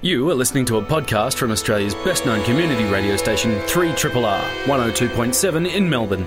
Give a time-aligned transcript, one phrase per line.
[0.00, 5.74] You are listening to a podcast from Australia's best known community radio station, 3RRR, 102.7
[5.74, 6.26] in Melbourne.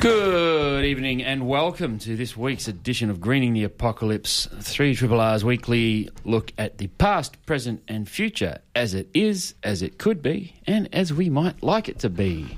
[0.00, 5.44] Good evening and welcome to this week's edition of Greening the Apocalypse, 3 Triple R's
[5.44, 10.54] weekly look at the past, present, and future as it is, as it could be,
[10.66, 12.56] and as we might like it to be.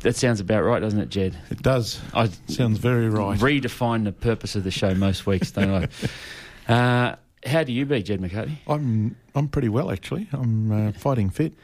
[0.00, 1.38] That sounds about right, doesn't it, Jed?
[1.48, 2.00] It does.
[2.12, 3.38] I Sounds very right.
[3.38, 5.88] redefine the purpose of the show most weeks, don't I?
[6.68, 7.16] Uh,
[7.46, 8.58] how do you be, Jed McCarthy?
[8.66, 10.28] I'm I'm pretty well actually.
[10.34, 11.54] I'm uh, fighting fit.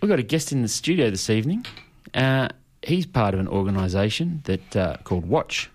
[0.00, 1.66] We've got a guest in the studio this evening.
[2.14, 2.50] Uh,
[2.86, 5.68] he's part of an organisation that uh, called WOTCH,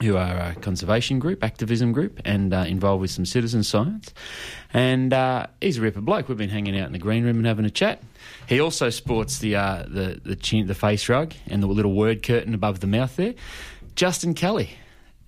[0.00, 4.12] who are a conservation group, activism group, and uh, involved with some citizen science.
[4.72, 6.28] And uh, he's a ripper bloke.
[6.28, 8.02] We've been hanging out in the green room and having a chat.
[8.48, 12.22] He also sports the uh, the the, chin, the face rug and the little word
[12.22, 13.34] curtain above the mouth there.
[13.94, 14.70] Justin Cally,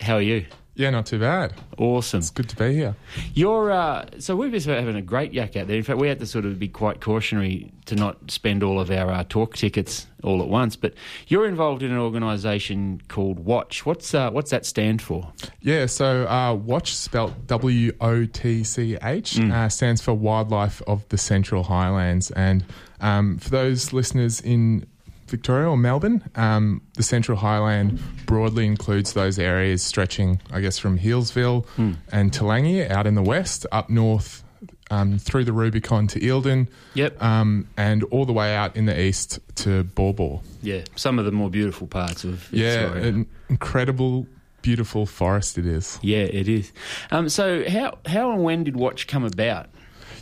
[0.00, 0.46] how are you?
[0.76, 1.54] Yeah, not too bad.
[1.78, 2.18] Awesome.
[2.18, 2.96] It's good to be here.
[3.32, 5.76] You're uh, so we've been having a great yak out there.
[5.76, 8.90] In fact, we had to sort of be quite cautionary to not spend all of
[8.90, 10.74] our uh, talk tickets all at once.
[10.74, 10.94] But
[11.28, 13.86] you're involved in an organisation called WOTCH.
[13.86, 15.32] What's uh, what's that stand for?
[15.60, 21.08] Yeah, so uh, WOTCH, spelt W O T C H, uh, stands for Wildlife of
[21.08, 22.32] the Central Highlands.
[22.32, 22.64] And
[23.00, 24.86] um, for those listeners in
[25.26, 30.98] Victoria or Melbourne, um, the Central Highland broadly includes those areas stretching, I guess, from
[30.98, 31.66] Healesville
[32.12, 34.42] and Toolangi out in the west, up north
[34.90, 37.22] um, through the Rubicon to Eildon, Yep.
[37.22, 40.40] um, and all the way out in the east to Baw Baw.
[40.62, 43.08] Yeah, some of the more beautiful parts of Yeah, Victoria.
[43.08, 44.26] an incredible,
[44.62, 45.98] beautiful forest it is.
[46.02, 46.70] yeah, it is.
[47.10, 49.68] Um, so how how and when did WOTCH come about?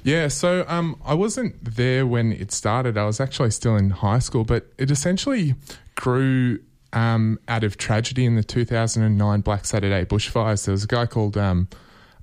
[0.05, 2.99] Yeah, so um, I wasn't there when it started.
[2.99, 5.55] I was actually still in high school, but it essentially
[5.95, 6.59] grew
[6.93, 10.65] um, out of tragedy in the 2009 Black Saturday bushfires.
[10.65, 11.69] There was a guy called um,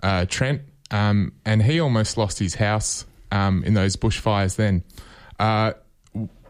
[0.04, 4.84] uh, Trent, um, and he almost lost his house um, in those bushfires then.
[5.40, 5.74] Uh,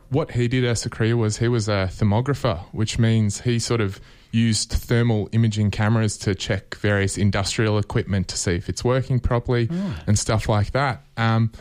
[0.10, 3.82] what he did as a career was he was a thermographer, which means he sort
[3.82, 4.00] of
[4.32, 9.68] used thermal imaging cameras to check various industrial equipment to see if it's working properly
[10.08, 11.02] and stuff like that.
[11.18, 11.52] Um,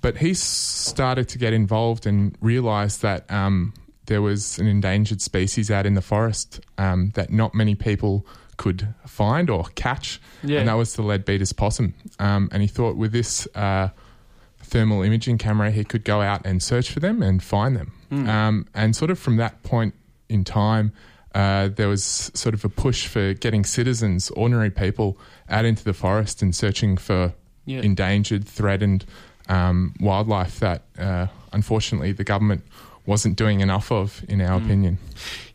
[0.00, 3.72] but he started to get involved and realized that um,
[4.06, 8.26] there was an endangered species out in the forest um, that not many people
[8.56, 10.60] could find or catch, Yeah.
[10.60, 11.94] and that was the leadbeater's possum.
[12.18, 13.88] Um, and he thought with this uh,
[14.60, 17.92] thermal imaging camera, he could go out and search for them and find them.
[18.28, 19.92] Um, and sort of from that point
[20.28, 20.92] in time,
[21.34, 25.18] uh, there was sort of a push for getting citizens, ordinary people,
[25.48, 27.32] out into the forest and searching for
[27.66, 27.80] Yeah.
[27.82, 29.04] endangered, threatened
[29.48, 32.62] um, wildlife that uh, unfortunately the government
[33.06, 34.96] wasn't doing enough of, in our opinion.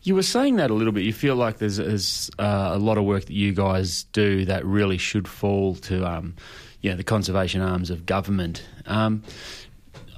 [0.02, 1.02] You were saying that a little bit.
[1.02, 4.64] You feel like there's, there's uh, a lot of work that you guys do that
[4.64, 6.36] really should fall to, um,
[6.80, 8.62] you know, the conservation arms of government.
[8.86, 9.24] Um,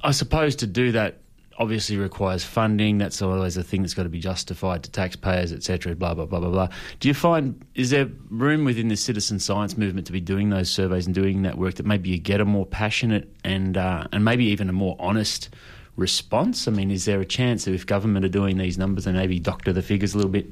[0.05, 1.22] I suppose to do that
[1.59, 2.99] obviously requires funding.
[2.99, 5.95] That's always a thing that's got to be justified to taxpayers, etc.
[5.95, 6.69] Blah blah blah blah blah.
[7.01, 10.71] Do you find is there room within the citizen science movement to be doing those
[10.71, 14.25] surveys and doing that work that maybe you get a more passionate and uh, and
[14.25, 15.51] maybe even a more honest
[15.97, 16.67] response?
[16.67, 19.39] I mean, is there a chance that if government are doing these numbers and maybe
[19.39, 20.51] doctor the figures a little bit?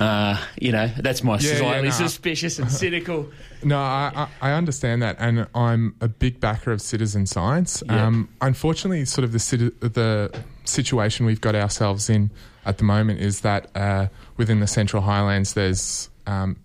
[0.00, 1.94] Uh, you know, that's my Yeah, yeah, slightly no.
[1.94, 3.28] suspicious and cynical.
[3.64, 7.82] No, I, I I understand that, and I'm a big backer of citizen science.
[7.88, 7.98] Yep.
[7.98, 12.30] Um, unfortunately, sort of the the situation we've got ourselves in
[12.64, 14.06] at the moment is that uh,
[14.36, 16.56] within the Central Highlands, there's um,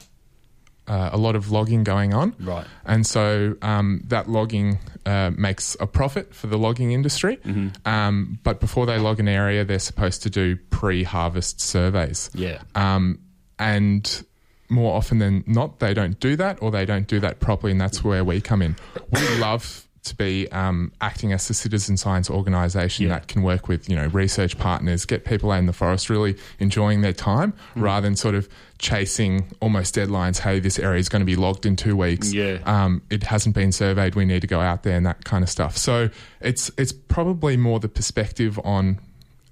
[0.88, 2.66] uh, a lot of logging going on, Right.
[2.86, 7.38] And so um, that logging uh, makes a profit for the logging industry.
[7.38, 7.88] Mm-hmm.
[7.88, 12.30] Um, but before they log an area, they're supposed to do pre-harvest surveys.
[12.34, 12.62] Yeah.
[12.76, 13.20] Um,
[13.60, 14.26] and
[14.70, 17.80] more often than not, they don't do that or they don't do that properly, and
[17.80, 18.76] that's where we come in.
[19.12, 23.14] We love to be um, acting as a citizen science organisation Yeah.
[23.14, 26.36] that can work with you know research partners, get people out in the forest really
[26.60, 27.82] enjoying their time, Mm.
[27.84, 30.40] rather than sort of chasing almost deadlines.
[30.40, 32.34] Hey, this area is going to be logged in two weeks.
[32.34, 32.58] Yeah.
[32.66, 34.16] Um, it hasn't been surveyed.
[34.16, 35.78] We need to go out there and that kind of stuff.
[35.78, 36.10] So
[36.42, 39.00] it's it's probably more the perspective on.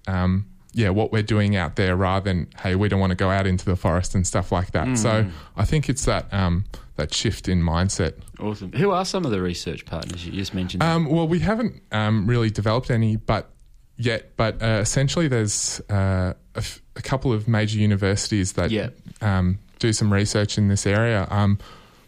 [0.08, 3.30] Um, yeah, what we're doing out there rather than hey, we don't want to go
[3.30, 4.98] out into the forest and stuff like that.
[4.98, 5.32] So Mm.
[5.58, 6.66] I think it's that um,
[6.96, 8.14] that shift in mindset.
[8.40, 8.72] Awesome.
[8.74, 10.82] Who are some of the research partners you just mentioned?
[10.84, 13.50] Um, well, we haven't um, really developed any, but
[13.98, 18.90] yet, but uh, essentially, there's uh, a, f- a couple of major universities that Yeah.
[19.22, 21.28] um, do some research in this area.
[21.30, 21.58] Um,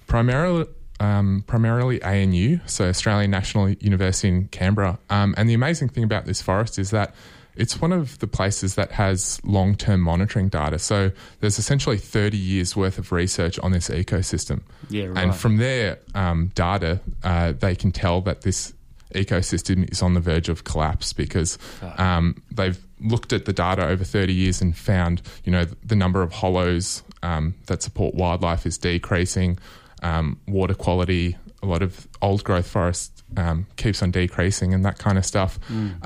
[0.08, 0.66] primarily.
[1.00, 5.00] Um, primarily ANU, so Australian National University in Canberra.
[5.10, 7.14] Um, and the amazing thing about this forest is that
[7.56, 10.80] it's one of the places that has long term monitoring data.
[10.80, 14.62] So there's essentially 30 years worth of research on this ecosystem.
[14.90, 18.74] Yeah, And from their um, data, uh, they can tell that this
[19.14, 21.58] ecosystem is on the verge of collapse because
[21.98, 26.22] um, they've looked at the data over 30 years and found, you know, the number
[26.22, 29.60] of hollows um, that support wildlife is decreasing,
[30.02, 35.00] um, water quality, a lot of old growth forest um, keeps on decreasing, and that
[35.00, 35.60] kind of stuff.
[35.70, 36.06] Mm.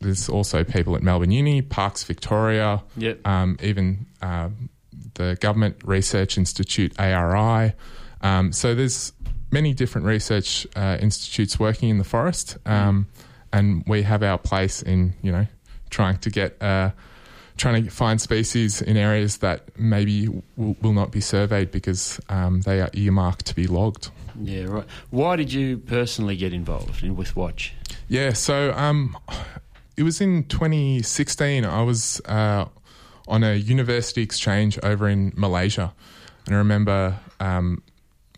[0.00, 3.26] There's also people at Melbourne Uni, Parks Victoria, Yep.
[3.26, 4.48] um, even uh,
[5.14, 7.72] the Government Research Institute, ARI.
[8.20, 9.12] Um, so there's
[9.50, 13.06] many different research uh, institutes working in the forest, um,
[13.52, 15.46] and we have our place in you know
[15.90, 16.90] trying to get uh,
[17.56, 22.60] trying to find species in areas that maybe will, will not be surveyed because um,
[22.62, 24.10] they are earmarked to be logged.
[24.40, 24.86] yeah, right.
[25.10, 27.70] Why did you personally get involved in with WOTCH?
[28.08, 29.16] Yeah, so um,
[29.98, 31.64] it was in 2016.
[31.64, 32.66] I was uh,
[33.26, 35.92] on a university exchange over in Malaysia,
[36.46, 37.82] and I remember um,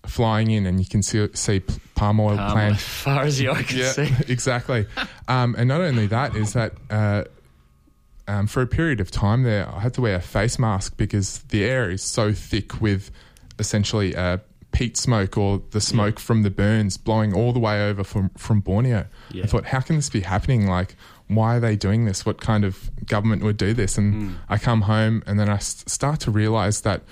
[0.06, 1.60] flying in, and you can see, see
[1.94, 2.74] palm oil Um, plant.
[2.76, 4.08] as far as the eye can yeah, see.
[4.32, 4.86] exactly.
[5.28, 6.72] Um, and not only that is that.
[6.88, 7.24] Uh,
[8.28, 11.38] um, for a period of time there, I had to wear a face mask because
[11.48, 13.10] the air is so thick with
[13.58, 14.38] essentially uh,
[14.70, 18.60] peat smoke or the smoke from the burns blowing all the way over from, from
[18.60, 19.06] Borneo.
[19.32, 19.42] Yeah.
[19.42, 20.68] I thought, how can this be happening?
[20.68, 20.94] Like,
[21.30, 22.26] why are they doing this?
[22.26, 23.96] What kind of government would do this?
[23.96, 27.02] And I come home and then I start to realize that.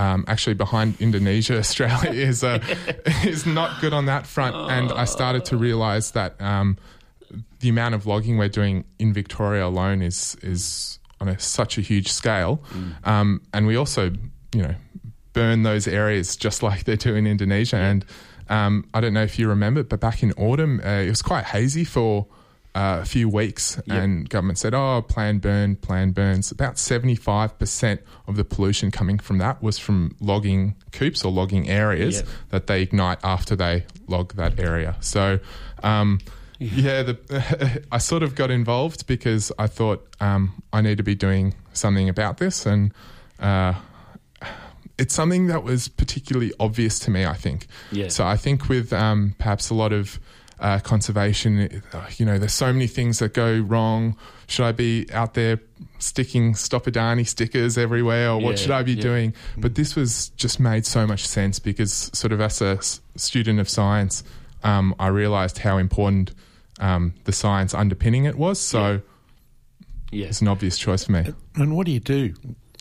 [0.00, 2.62] Um, actually, behind Indonesia, Australia is uh,
[3.24, 6.76] is not good on that front, and I started to realise that um,
[7.58, 11.80] the amount of logging we're doing in Victoria alone is is on a, such a
[11.80, 12.62] huge scale,
[13.02, 14.12] um, and we also,
[14.54, 14.76] you know,
[15.32, 17.76] burn those areas just like they do in Indonesia.
[17.76, 18.04] And
[18.48, 21.44] um, I don't know if you remember, but back in autumn, uh, it was quite
[21.44, 22.26] hazy for.
[22.78, 28.00] Uh, a few weeks, and government said, "Oh, plan burn, plan burns." About seventy-five percent
[28.28, 32.26] of the pollution coming from that was from logging coops or logging areas Yep.
[32.50, 34.94] that they ignite after they log that area.
[35.00, 35.40] So,
[35.82, 36.20] um,
[36.60, 41.16] yeah, the, I sort of got involved because I thought um, I need to be
[41.16, 42.92] doing something about this, and
[43.40, 43.74] uh,
[44.98, 47.26] it's something that was particularly obvious to me.
[47.26, 47.66] I think.
[47.90, 48.06] Yeah.
[48.06, 50.20] So I think with um, perhaps a lot of
[50.60, 54.16] uh, conservation, uh, you know, there's so many things that go wrong.
[54.48, 55.60] Should I be out there
[55.98, 59.02] sticking Stop Adani stickers everywhere, or what Yeah, should I be yeah.
[59.02, 59.34] doing?
[59.56, 63.60] But this was just made so much sense because, sort of, as a s- student
[63.60, 64.24] of science,
[64.64, 66.32] um, I realised how important
[66.80, 68.58] um, the science underpinning it was.
[68.60, 69.02] So
[70.10, 70.26] Yeah.
[70.26, 71.32] it's an obvious choice for me.
[71.56, 72.34] And what do you do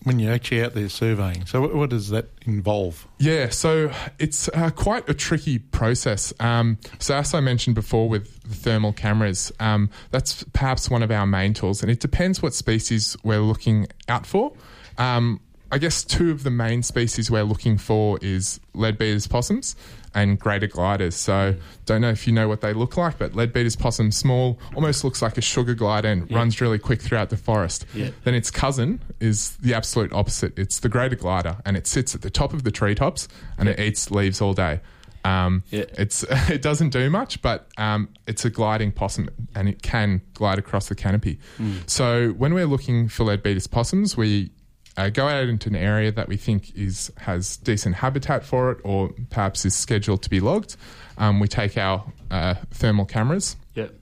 [0.03, 1.45] when you're actually out there surveying?
[1.45, 3.07] So, what, does that involve?
[3.19, 6.33] Yeah, so it's uh, quite a tricky process.
[6.39, 11.11] Um, so, as I mentioned before with the thermal cameras, um, that's perhaps one of
[11.11, 14.53] our main tools, and it depends what species we're looking out for.
[14.97, 19.75] Um, I guess two of the main species we're looking for is leadbeater's possums
[20.15, 21.15] and greater gliders.
[21.15, 21.55] So,
[21.85, 25.21] don't know if you know what they look like, but leadbeater's possum, small, almost looks
[25.21, 27.85] like a sugar glider and runs really quick throughout the forest.
[27.93, 28.09] Yeah.
[28.23, 30.57] Then its cousin is the absolute opposite.
[30.57, 33.79] It's the greater glider, and it sits at the top of the treetops and it
[33.79, 34.79] eats leaves all day.
[35.25, 35.83] Um, Yeah.
[35.97, 40.57] It's it doesn't do much, but um, it's a gliding possum, and it can glide
[40.59, 41.39] across the canopy.
[41.85, 44.51] So when we're looking for leadbeater's possums, we
[44.97, 48.79] uh, go out into an area that we think is has decent habitat for it,
[48.83, 50.75] or perhaps is scheduled to be logged.
[51.17, 53.93] Um, we take our uh, thermal cameras Yep.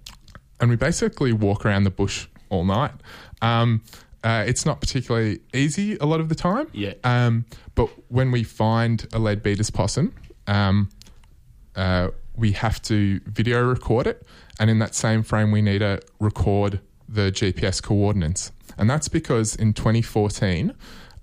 [0.60, 2.92] and we basically walk around the bush all night.
[3.42, 3.82] Um,
[4.24, 6.68] uh, it's not particularly easy a lot of the time.
[6.74, 6.94] Yeah.
[7.04, 10.14] Um, but when we find a leadbeater's possum,
[10.48, 10.90] um,
[11.76, 14.26] uh, we have to video record it,
[14.60, 18.52] and in that same frame, we need to record the GPS coordinates.
[18.78, 20.74] And that's because in 2014,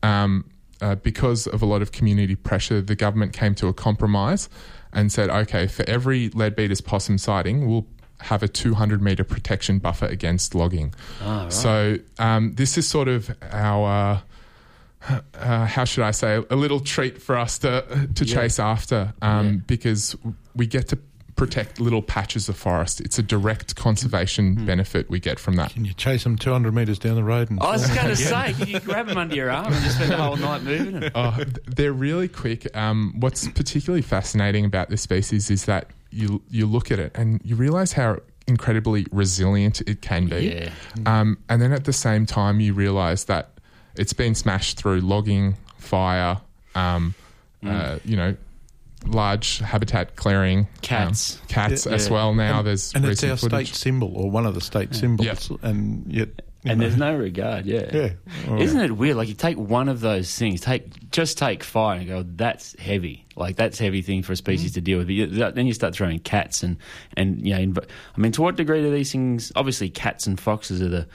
[0.03, 0.45] um,
[0.81, 4.49] uh, because of a lot of community pressure, the government came to a compromise
[4.93, 7.87] and said, okay, for every leadbeater's possum sighting, we'll
[8.21, 10.95] have a 200 meter protection buffer against logging.
[11.23, 11.53] Ah, right.
[11.53, 14.23] So um, this is sort of our.
[15.35, 18.35] Uh, how should I say a little treat for us to to Yeah.
[18.35, 19.53] chase after um, Yeah.
[19.67, 20.15] because
[20.55, 20.99] we get to
[21.47, 23.01] protect little patches of forest.
[23.01, 24.67] It's a direct conservation Hmm.
[24.67, 25.73] benefit we get from that.
[25.73, 27.51] Can you chase them 200 metres down the road?
[27.51, 29.97] And I was going to say, can you grab them under your arm and just
[29.97, 31.11] spend the whole night moving them?
[31.15, 32.75] Oh, they're really quick.
[32.77, 37.41] Um, what's particularly fascinating about this species is that you you look at it and
[37.45, 40.55] you realize how incredibly resilient it can be.
[40.55, 40.71] Yeah.
[41.07, 43.51] Um, and then at the same time, you realize that
[43.97, 46.41] it's been smashed through logging, fire,
[46.75, 47.15] um,
[47.67, 48.37] uh, you know,
[49.07, 51.37] large habitat clearing, Cats.
[51.41, 51.93] um, cats Yeah.
[51.93, 52.35] as well.
[52.35, 53.69] Now there's and it's our footage.
[53.69, 57.17] state symbol or one of the state symbols, and yet you And know, there's no
[57.17, 58.13] regard, yeah.
[58.47, 58.57] Yeah.
[58.57, 59.17] Isn't it weird?
[59.17, 63.27] Like you take one of those things, take just take fire and go, that's heavy.
[63.35, 64.75] Like that's a heavy thing for a species Mm.
[64.75, 65.09] to deal with.
[65.11, 66.77] You- Then you start throwing cats and
[67.17, 69.51] and you know, inv- I mean, to what degree do these things?
[69.57, 71.07] Obviously, cats and foxes are the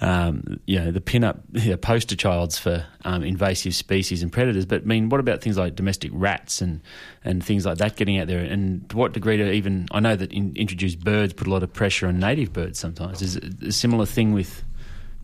[0.00, 4.66] um, you know the pin-up you know, poster childs for um, invasive species and predators.
[4.66, 6.80] But I mean, what about things like domestic rats and
[7.24, 8.40] and things like that getting out there?
[8.40, 11.62] And to what degree do even I know that in, introduced birds put a lot
[11.62, 13.22] of pressure on native birds sometimes.
[13.22, 14.62] Is it a similar thing with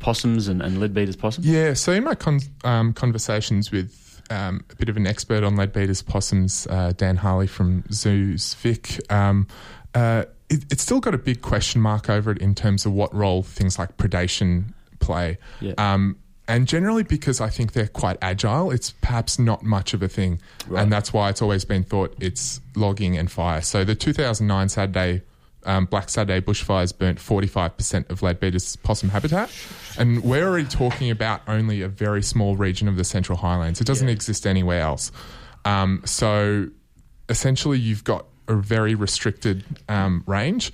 [0.01, 1.47] possums and, and leadbeater's possums?
[1.47, 5.57] Yeah, so in my con- um, conversations with um, a bit of an expert on
[5.57, 9.47] leadbeater's possums, uh, Dan Harley from Zoos Vic, um,
[9.95, 13.15] uh, it, it's still got a big question mark over it in terms of what
[13.15, 15.39] role things like predation play.
[15.61, 15.75] Yeah.
[15.79, 16.17] Um,
[16.49, 20.41] and generally, because I think they're quite agile, it's perhaps not much of a thing.
[20.75, 23.61] And that's why it's always been thought it's logging and fire.
[23.61, 25.23] So the 2009 Saturday,
[25.65, 29.51] um, Black Saturday bushfires burnt 45% of Leadbeater's possum habitat.
[29.99, 33.81] And we're already talking about only a very small region of the Central Highlands.
[33.81, 35.13] It doesn't exist anywhere else.
[35.65, 36.69] Um, so
[37.29, 40.73] essentially, you've got a very restricted um, range.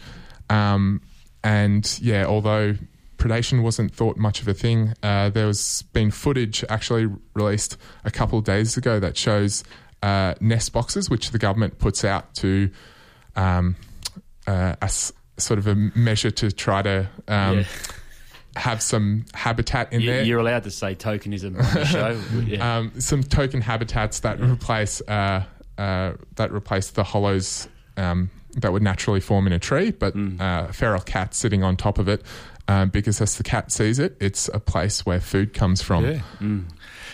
[0.48, 1.02] Um,
[1.42, 2.76] and yeah, although
[3.18, 8.10] predation wasn't thought much of a thing, uh, there was been footage actually released a
[8.10, 9.64] couple of days ago that shows
[10.02, 12.70] uh, nest boxes, which the government puts out to
[13.34, 13.76] um,
[14.46, 17.64] uh, a s- sort of a measure to try to um, Yeah.
[18.56, 22.20] have some habitat in You, there you're allowed to say tokenism on the show.
[22.46, 22.78] Yeah.
[22.78, 25.44] um, some token habitats that replace uh,
[25.78, 30.40] uh, that replace the hollows um, that would naturally form in a tree, but Hmm.
[30.40, 32.22] uh, feral cat sitting on top of it.
[32.68, 36.04] Um, because as the cat sees it, it's a place where food comes from.
[36.04, 36.20] Yeah.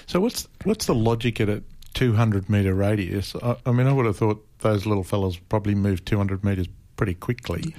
[0.07, 1.63] So what's what's the logic at a
[1.95, 3.35] 200 metre radius?
[3.43, 7.15] I, I mean, I would have thought those little fellas probably move 200 metres pretty
[7.15, 7.75] quickly.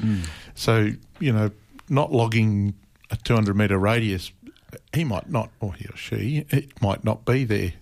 [0.55, 0.89] So
[1.19, 1.51] you know,
[1.89, 2.73] not logging
[3.11, 4.31] a 200 metre radius,
[4.93, 7.73] he might not, or he or she, it might not be there.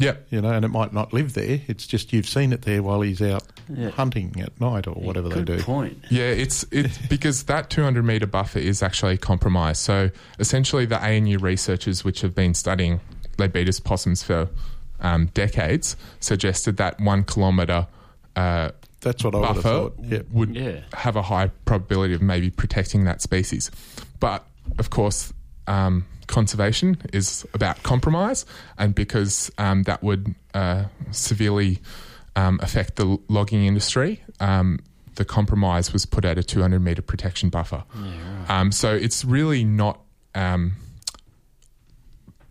[0.00, 0.14] Yeah.
[0.30, 1.60] You know, and it might not live there.
[1.66, 3.90] It's just you've seen it there while he's out Yeah.
[3.90, 5.62] hunting at night or whatever Good they do.
[5.64, 6.04] point.
[6.08, 9.80] Yeah, it's it's because that 200 meter buffer is actually compromised.
[9.80, 13.00] So essentially, the ANU researchers, which have been studying
[13.38, 14.48] leadbeater's possums for
[15.00, 17.88] um, decades, suggested that one kilometer
[18.36, 19.94] uh, That's what I would have thought.
[20.02, 20.22] Yeah.
[20.30, 20.80] would Yeah.
[20.92, 23.70] have a high probability of maybe protecting that species.
[24.20, 24.44] But
[24.78, 25.32] of course,
[25.66, 28.44] um, conservation is about compromise,
[28.76, 31.78] and because um, that would uh, severely
[32.36, 34.22] um, affect the logging industry.
[34.40, 34.80] Um,
[35.14, 37.82] the compromise was put at a 200 meter protection buffer.
[38.48, 40.00] um, so it's really not
[40.34, 40.74] um,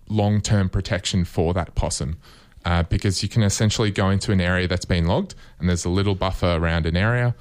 [0.10, 2.18] long term protection for that possum.
[2.68, 5.90] Uh, because you can essentially go into an area that's been logged and there's a
[5.90, 7.34] little buffer around an area.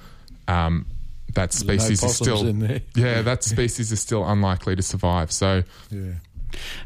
[0.47, 0.85] Um,
[1.33, 2.81] that There's no species is still in there.
[2.95, 5.33] yeah that species is still unlikely to survive.
[5.33, 6.13] So Yeah.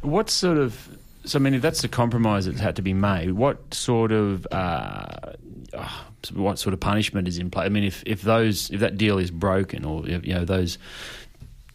[0.02, 0.90] What sort of?
[1.24, 4.48] So, I mean, if that's the compromise that's had to be made, what sort of?
[4.52, 5.34] Uh,
[5.78, 7.66] oh, what sort of punishment is in play?
[7.66, 10.80] I mean, if, if those if that deal is broken or if, you know those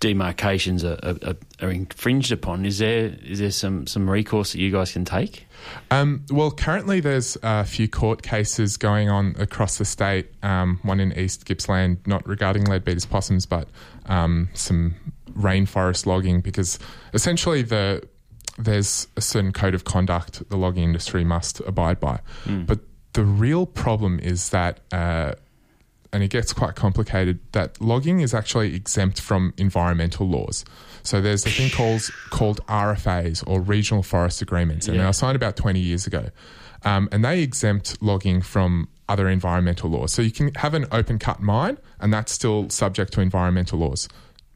[0.00, 4.72] demarcations are, are, are infringed upon, is there is there some some recourse that you
[4.72, 5.45] guys can take?
[5.90, 10.28] Um, well, currently there's a few court cases going on across the state.
[10.42, 13.68] Um, one in East Gippsland, not regarding leadbeater's possums, but
[14.06, 14.94] um, some
[15.32, 16.78] rainforest logging, because
[17.12, 18.02] essentially the
[18.58, 22.20] there's a certain code of conduct the logging industry must abide by.
[22.64, 22.80] But
[23.12, 24.80] the real problem is that.
[24.92, 25.32] Uh,
[26.12, 30.64] and it gets quite complicated that logging is actually exempt from environmental laws.
[31.06, 35.36] So there's a thing called called RFAs or regional forest agreements, and they were signed
[35.36, 36.30] about 20 years ago,
[36.84, 40.12] um, and they exempt logging from other environmental laws.
[40.12, 44.08] So you can have an open cut mine, and that's still subject to environmental laws,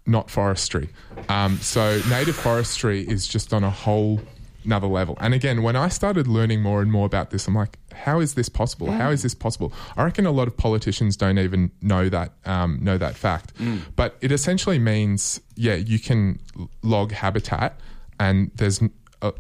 [0.06, 0.88] not forestry.
[1.28, 4.20] Um, so native forestry is just on a whole
[4.64, 5.16] another level.
[5.20, 8.34] And again, when I started learning more and more about this, I'm like, how is
[8.34, 8.90] this possible?
[8.90, 9.72] How is this possible?
[9.96, 13.52] I reckon a lot of politicians don't even know that um, know that fact.
[13.96, 16.40] But it essentially means, yeah, you can
[16.82, 17.78] log habitat,
[18.18, 18.90] and there's n-
[19.22, 19.32] uh,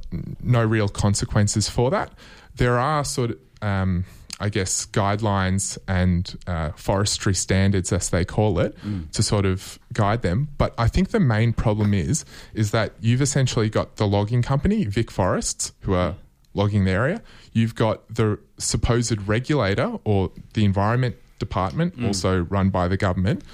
[0.42, 2.12] no real consequences for that.
[2.56, 4.04] There are sort of um,
[4.40, 8.74] I guess, guidelines and uh, forestry standards, as they call it,
[9.12, 10.48] to sort of guide them.
[10.56, 14.84] But I think the main problem is is that you've essentially got the logging company,
[14.86, 16.14] Vic Forests, who are
[16.54, 17.22] logging the area.
[17.52, 23.44] You've got the supposed regulator or the environment department, also run by the government.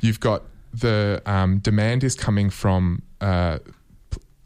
[0.00, 3.02] You've got the um, demand is coming from.
[3.20, 3.58] Uh,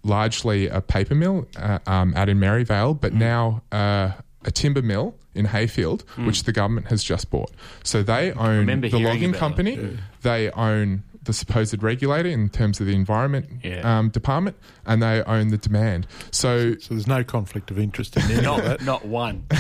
[0.03, 4.13] largely a paper mill uh, um, out in Maryvale, but now uh,
[4.45, 7.51] a timber mill in Heyfield, which the government has just bought.
[7.85, 12.87] So they own the logging about company, they own the supposed regulator in terms of
[12.87, 13.99] the environment Yeah.
[13.99, 14.57] um, department,
[14.87, 16.07] and they own the demand.
[16.31, 18.43] So So there's no conflict of interest in there.
[18.51, 19.45] Not, not one.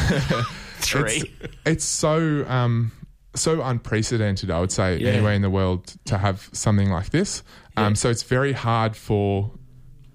[0.78, 1.30] Three.
[1.66, 2.92] it's so um,
[3.34, 5.10] so unprecedented, I would say, Yeah.
[5.10, 7.42] anywhere in the world to have something like this.
[7.76, 9.52] Um, So it's very hard for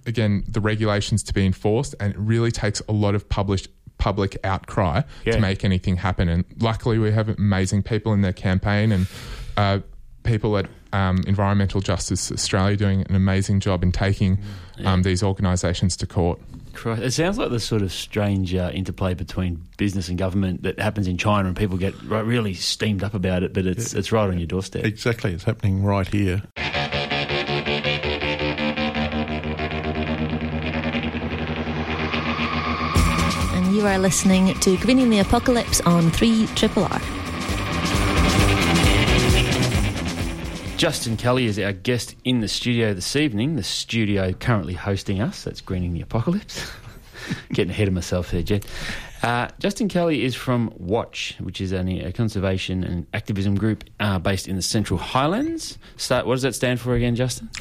[0.07, 4.37] again the regulations to be enforced, and it really takes a lot of published public
[4.43, 5.33] outcry Yeah.
[5.33, 6.29] to make anything happen.
[6.29, 9.07] And luckily, we have amazing people in their campaign and
[9.57, 9.79] uh,
[10.23, 14.39] people at um, Environmental Justice Australia doing an amazing job in taking
[14.85, 16.39] um, these organisations to court.
[16.73, 17.01] Christ.
[17.03, 21.07] It sounds like the sort of strange uh, interplay between business and government that happens
[21.07, 23.53] in China, and people get ri- really steamed up about it.
[23.53, 24.83] But it's it's right on your doorstep.
[24.83, 26.43] Exactly, it's happening right here.
[33.85, 36.99] You are listening to Greening the Apocalypse on 3 Triple R.
[40.75, 43.57] Justin Cally is our guest in the studio this evening.
[43.57, 45.43] The studio currently hosting us.
[45.43, 46.67] That's Greening the Apocalypse.
[47.53, 48.61] Getting ahead of myself there, Jen.
[49.21, 54.47] Uh, Justin Cally is from WOTCH, which is a conservation and activism group uh, based
[54.47, 55.77] in the Central Highlands.
[55.95, 57.51] Start, what does that stand for again, Justin?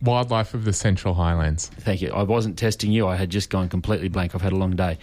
[0.00, 1.66] Wildlife of the Central Highlands.
[1.66, 2.12] Thank you.
[2.12, 3.08] I wasn't testing you.
[3.08, 4.32] I had just gone completely blank.
[4.32, 4.96] I've had a long day.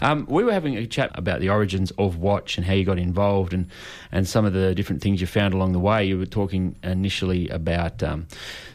[0.00, 2.98] Um, we were having a chat about the origins of WOTCH and how you got
[2.98, 3.68] involved and,
[4.10, 6.06] and some of the different things you found along the way.
[6.06, 8.26] You were talking initially about um,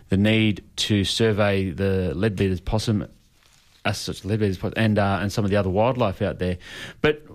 [0.09, 3.07] the need to survey the leadbeater's possum,
[3.83, 6.59] as such, leadbeater's possum, and, uh, and some of the other wildlife out there.
[7.01, 7.25] But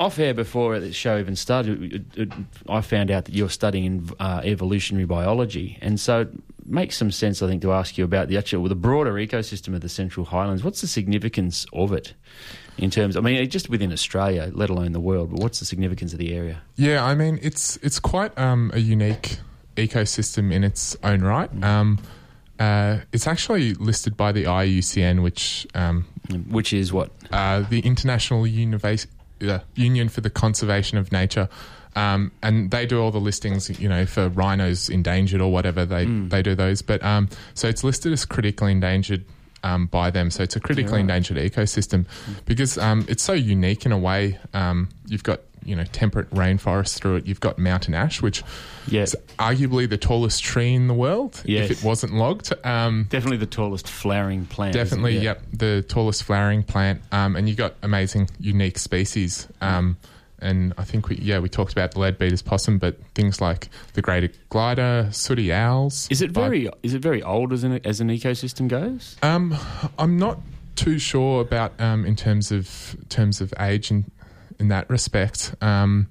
[0.00, 2.32] off air before the show even started,
[2.68, 6.26] I found out that you're studying uh, evolutionary biology, and so
[6.66, 9.80] makes some sense, I think, to ask you about the actual, the broader ecosystem of
[9.80, 10.62] the Central Highlands.
[10.64, 12.14] What's the significance of it
[12.78, 13.16] in terms?
[13.16, 15.30] I mean, just within Australia, let alone the world.
[15.30, 16.62] But what's the significance of the area?
[16.76, 19.38] Yeah, I mean it's it's quite um, a unique
[19.76, 21.50] ecosystem in its own right.
[21.62, 21.98] Um,
[22.58, 26.06] uh, it's actually listed by the IUCN, which um,
[26.48, 27.10] Which is what?
[27.32, 31.48] uh, the International uh, Union for the Conservation of Nature.
[31.96, 35.84] Um, and they do all the listings, you know, for rhinos endangered or whatever.
[35.86, 39.24] They they do those, but um, so it's listed as critically endangered
[39.62, 40.30] um, by them.
[40.30, 42.06] So it's a critically endangered ecosystem
[42.46, 44.38] because um, it's so unique in a way.
[44.52, 47.26] Um, you've got you know temperate rainforest through it.
[47.26, 48.42] You've got mountain ash, which
[48.86, 49.02] Yeah.
[49.02, 51.70] is arguably the tallest tree in the world Yes.
[51.70, 52.52] if it wasn't logged.
[52.64, 54.74] Um, Definitely the tallest flowering plant.
[54.74, 55.22] Definitely, Yeah.
[55.22, 55.42] yep.
[55.54, 59.48] The tallest flowering plant, um, and you've got amazing, unique species.
[59.62, 59.96] Um,
[60.44, 63.68] and I think we, yeah, we talked about the lead leadbeater's possum, but things like
[63.94, 66.06] the greater glider, sooty owls.
[66.10, 69.16] Is it very is it very old as an as an ecosystem goes?
[69.22, 69.56] Um,
[69.98, 70.38] I'm not
[70.76, 74.04] too sure about um, in terms of terms of age in
[74.60, 75.54] in that respect.
[75.60, 76.08] Um,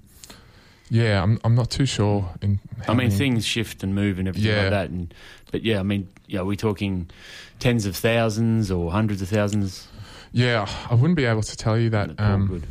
[0.89, 2.30] yeah, I'm I'm not too sure.
[2.41, 4.62] In I mean, many- things shift and move and everything Yeah.
[4.63, 4.89] like that.
[4.89, 5.13] And
[5.52, 7.10] but yeah, I mean, yeah, are we talking
[7.60, 9.88] tens of thousands or hundreds of thousands?
[10.32, 12.19] Yeah, I wouldn't be able to tell you that.
[12.19, 12.63] Um, good.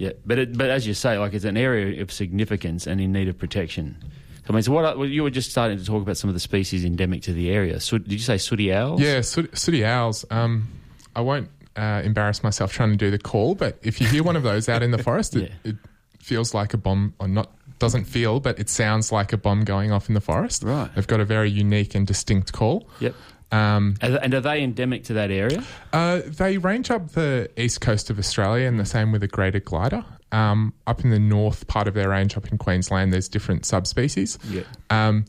[0.00, 3.12] Yeah, but it, but as you say, like it's an area of significance and in
[3.12, 4.02] need of protection.
[4.48, 6.40] I mean, so what well, you were just starting to talk about some of the
[6.40, 7.78] species endemic to the area.
[7.80, 9.00] So, did you say sooty owls?
[9.00, 10.24] Yeah, sooty, sooty owls.
[10.30, 10.68] Um,
[11.14, 14.36] I won't uh, embarrass myself trying to do the call, but if you hear one
[14.36, 15.72] of those out in the forest, it, Yeah.
[15.72, 15.76] it
[16.18, 19.92] feels like a bomb, or not doesn't feel, but it sounds like a bomb going
[19.92, 20.62] off in the forest.
[20.62, 20.90] Right.
[20.94, 22.88] They've got a very unique and distinct call.
[23.00, 23.14] Yep.
[23.52, 25.64] Um, And are they endemic to that area?
[25.92, 29.60] uh, they range up the east coast of Australia, and the same with the greater
[29.60, 30.04] glider.
[30.32, 34.38] Um, up in the north part of their range, up in Queensland, there's different subspecies.
[34.48, 34.62] Yeah.
[34.88, 35.24] Um,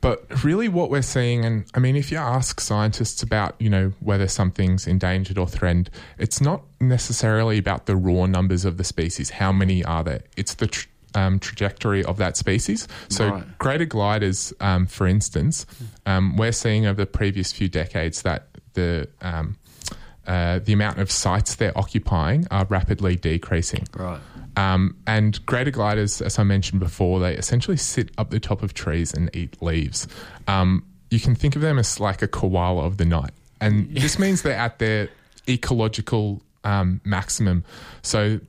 [0.00, 3.92] but really, what we're seeing, and I mean, if you ask scientists about, you know,
[4.00, 9.30] whether something's endangered or threatened, it's not necessarily about the raw numbers of the species.
[9.30, 10.22] How many are there?
[10.36, 10.86] It's the tr-
[11.16, 12.86] um, trajectory of that species.
[13.08, 13.58] So, Right.
[13.58, 15.66] greater gliders, um, for instance,
[16.04, 19.56] um, we're seeing over the previous few decades that the um,
[20.26, 23.86] uh, the amount of sites they're occupying are rapidly decreasing.
[23.94, 24.20] Right.
[24.56, 28.74] Um, and greater gliders, as I mentioned before, they essentially sit up the top of
[28.74, 30.08] trees and eat leaves.
[30.48, 33.30] Um, you can think of them as like a koala of the night.
[33.60, 35.08] And this means they're at their
[35.48, 37.64] ecological um, maximum.
[38.02, 38.40] So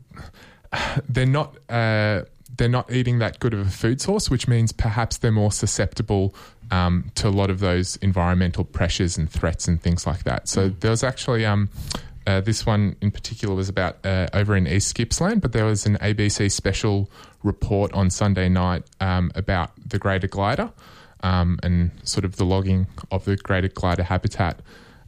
[1.10, 1.56] they're not.
[1.70, 2.24] Uh,
[2.58, 6.36] they're not eating that good of a food source, which means perhaps they're more susceptible
[6.72, 10.48] um, to a lot of those environmental pressures and threats and things like that.
[10.48, 11.70] So there was actually um,
[12.26, 15.86] uh, this one in particular was about uh, over in East Gippsland, but there was
[15.86, 17.10] an ABC special
[17.44, 20.72] report on Sunday night um, about the greater glider
[21.22, 24.60] um, and sort of the logging of the greater glider habitat.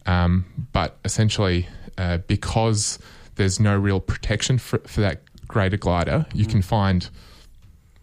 [0.06, 3.00] Um, but essentially, uh, because
[3.36, 7.10] there's no real protection for, for that greater glider, you can find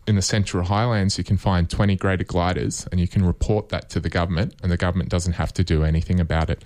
[0.07, 3.91] in the Central Highlands, you can find 20 greater gliders and you can report that
[3.91, 6.63] to the government, and the government doesn't have to do anything about it.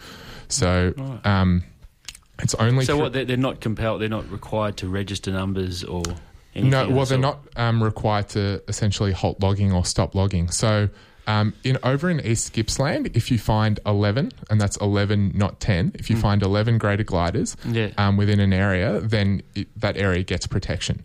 [0.49, 0.93] So
[1.25, 1.63] um,
[2.43, 3.13] it's only So what?
[3.13, 4.01] They're, not compelled.
[4.01, 6.03] They're not required to register numbers or.
[6.53, 7.21] Anything no, well, they're sort?
[7.21, 10.51] not um, required to essentially halt logging or stop logging.
[10.51, 10.89] So,
[11.29, 15.93] um, in over in East Gippsland, if you find eleven, and that's eleven, not ten,
[15.95, 16.21] if you Mm.
[16.23, 17.91] find eleven greater gliders Yeah.
[17.99, 21.05] um, within an area, then it, that area gets protection.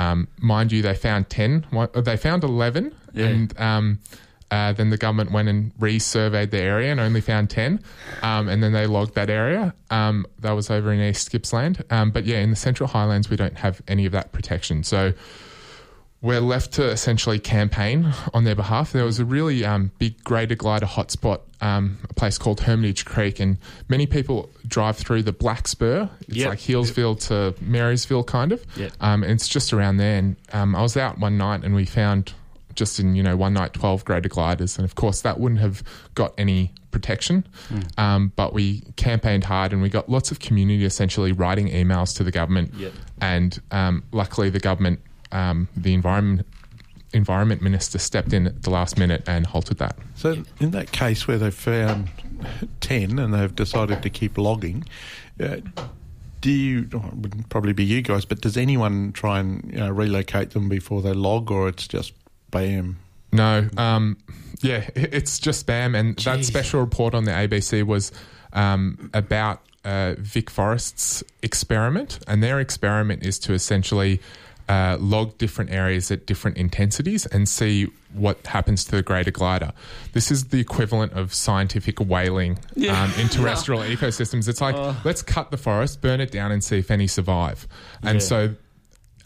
[0.00, 1.66] Um, mind you, they found ten.
[1.72, 3.26] uh, They found eleven, Yeah.
[3.26, 3.98] and um,
[4.50, 7.80] uh, then the government went and resurveyed the area and only found 10.
[8.22, 9.72] Um, and then they logged that area.
[9.90, 11.84] Um, that was over in East Gippsland.
[11.90, 14.82] Um, but yeah, in the Central Highlands, we don't have any of that protection.
[14.82, 15.12] So
[16.22, 18.92] we're left to essentially campaign on their behalf.
[18.92, 23.40] There was a really um, big greater glider hotspot, um, a place called Hermitage Creek,
[23.40, 23.56] and
[23.88, 26.10] many people drive through the Black Spur.
[26.28, 26.48] It's Yep.
[26.48, 28.64] like Healesville to Marysville, kind of.
[28.76, 28.92] Yep.
[29.00, 30.18] Um, and it's just around there.
[30.18, 32.34] And um, I was out one night and we found
[32.74, 35.82] just in you know one night twelve greater gliders, and of course that wouldn't have
[36.14, 37.46] got any protection.
[37.98, 42.24] Um, but we campaigned hard and we got lots of community essentially writing emails to
[42.24, 42.74] the government.
[42.74, 42.92] Yep.
[43.20, 45.00] And um, luckily, the government,
[45.32, 46.46] um, the environment
[47.12, 49.96] environment minister stepped in at the last minute and halted that.
[50.14, 52.08] So, in that case where they've found
[52.80, 54.84] 10 and they've decided to keep logging,
[55.42, 55.56] uh,
[56.40, 59.78] do you, oh, it wouldn't probably be you guys, but does anyone try and you
[59.78, 62.12] know, relocate them before they log or it's just
[62.50, 62.98] bam?
[63.32, 64.16] No, um,
[64.60, 65.98] yeah, it's just spam.
[65.98, 68.12] And that special report on the ABC was
[68.52, 74.20] um, about uh, Vic Forest's experiment, and their experiment is to essentially
[74.70, 79.72] uh, log different areas at different intensities and see what happens to the greater glider.
[80.12, 83.02] This is the equivalent of scientific whaling Yeah.
[83.02, 84.48] um, in terrestrial ecosystems.
[84.48, 84.94] It's like Oh.
[85.04, 87.66] let's cut the forest, burn it down, and see if any survive.
[88.02, 88.26] And Yeah.
[88.30, 88.54] so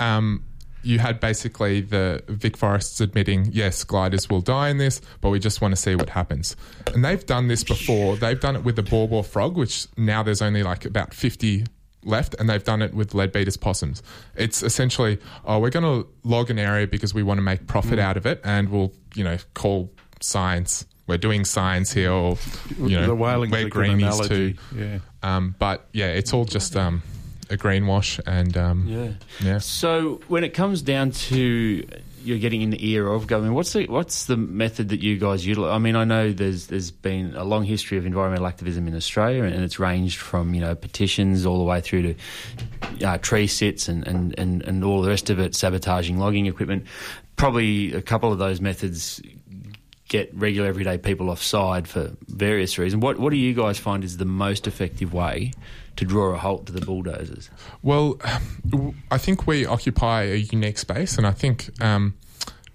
[0.01, 0.45] um,
[0.83, 5.39] you had basically the Vic Forests admitting, yes, gliders will die in this, but we
[5.39, 6.57] just want to see what happens.
[6.95, 8.17] And they've done this before.
[8.17, 11.65] They've done it with the Baw Baw frog, which now there's only like about 50
[12.05, 14.03] left, and they've done it with leadbeater's possums.
[14.37, 17.99] It's essentially, oh, we're going to log an area because we want to make profit
[17.99, 19.90] out of it, and we'll, you know, call
[20.21, 20.87] science.
[21.07, 22.38] We're doing science here, or
[22.79, 24.55] you know, the we're greenies too.
[24.75, 24.99] yeah.
[25.23, 27.03] Um, but yeah, it's all just um,
[27.51, 29.12] a greenwash, and um, Yeah.
[29.40, 29.59] yeah.
[29.59, 31.87] So when it comes down to
[32.25, 35.47] you're getting in the ear of government, what's the what's the method that you guys
[35.47, 35.73] utilize?
[35.73, 39.45] I mean, I know there's there's been a long history of environmental activism in Australia,
[39.45, 43.89] and it's ranged from you know petitions all the way through to uh, tree sits
[43.89, 46.87] and, and, and, and all the rest of it, sabotaging logging equipment.
[47.37, 49.21] Probably a couple of those methods
[50.09, 53.03] get regular everyday people offside for various reasons.
[53.03, 55.53] What what do you guys find is the most effective way
[55.97, 57.51] to draw a halt to the bulldozers?
[57.83, 58.19] Well,
[59.11, 62.15] I think we occupy a unique space, and I think um,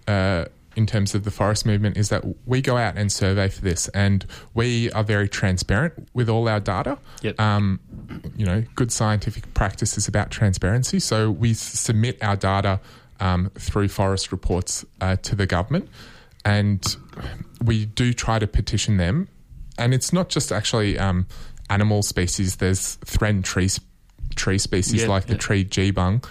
[0.07, 3.61] uh, in terms of the forest movement is that we go out and survey for
[3.61, 6.97] this, and we are very transparent with all our data.
[7.21, 7.39] Yep.
[7.39, 7.79] Um,
[8.37, 12.79] you know, good scientific practice is about transparency, so we s- submit our data
[13.19, 15.89] um, through forest reports uh, to the government,
[16.45, 16.95] and
[17.63, 19.27] we do try to petition them.
[19.77, 21.25] And it's not just actually um,
[21.69, 22.57] animal species.
[22.57, 23.69] There's threatened tree
[24.35, 26.23] tree species Yeah, like the tree geebung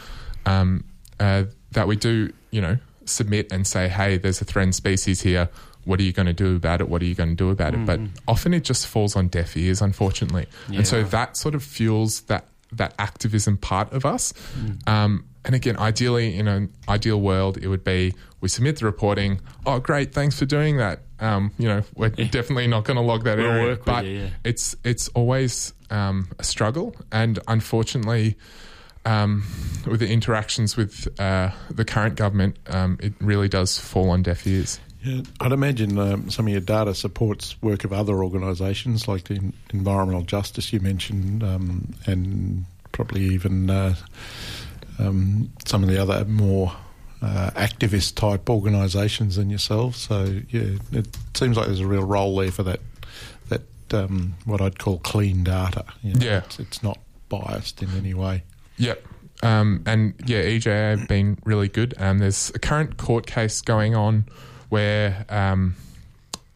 [0.47, 0.85] um,
[1.21, 5.49] uh, that we do, you know, submit and say, hey, there's a threatened species here.
[5.85, 6.89] What are you going to do about it?
[6.89, 7.79] What are you going to do about it?
[7.87, 10.47] But often it just falls on deaf ears, unfortunately.
[10.69, 14.35] And so that sort of fuels that that activism part of us.
[14.87, 19.41] Um, and again, ideally, in an ideal world, it would be we submit the reporting.
[19.65, 21.01] Oh, great, thanks for doing that.
[21.21, 24.19] Um, you know, we're definitely not going to log that We'll area, work but you,
[24.19, 24.29] yeah.
[24.45, 28.37] it's it's always um, a struggle, and unfortunately,
[29.05, 29.45] um,
[29.87, 34.47] with the interactions with uh, the current government, um, it really does fall on deaf
[34.47, 34.79] ears.
[35.03, 39.53] Yeah, I'd imagine um, some of your data supports work of other organisations like the
[39.73, 43.95] environmental justice you mentioned, um, and probably even uh,
[44.99, 46.73] um, some of the other more
[47.23, 49.99] uh, activist type organisations than yourselves.
[49.99, 52.81] So yeah, it seems like there's a real role there for that
[53.49, 55.85] that um, what I'd call clean data.
[56.03, 56.25] you know.
[56.25, 56.39] Yeah.
[56.39, 58.45] it's, it's not biased in any way.
[58.77, 59.05] Yep.
[59.43, 61.95] Um, and yeah, EJA have been really good.
[61.99, 64.25] Um, there's a current court case going on
[64.69, 65.77] where um,